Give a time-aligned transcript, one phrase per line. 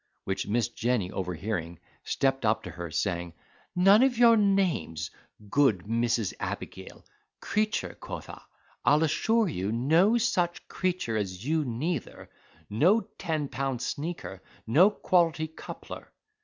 [0.23, 3.33] which Miss Jenny overhearing, stepped up to her, saying,
[3.75, 5.11] "None of your names,
[5.47, 6.33] good Mrs.
[6.39, 7.05] Abigail.
[7.39, 16.11] Creature, quotha—I'll assure you no such creature as you neither—no ten pound sneaker—no quality coupler."